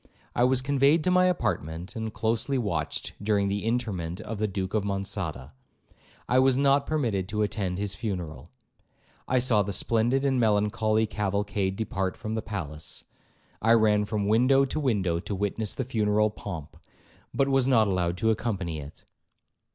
[0.35, 4.73] I was conveyed to my apartment, and closely watched during the interment of the Duke
[4.73, 5.51] of Monçada.
[6.27, 8.49] I was not permitted to attend his funeral.
[9.27, 13.03] I saw the splendid and melancholy cavalcade depart from the palace.
[13.61, 16.77] I ran from window to window to witness the funeral pomp,
[17.31, 19.05] but was not allowed to accompany it.